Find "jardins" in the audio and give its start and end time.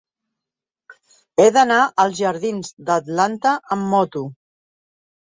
2.23-2.75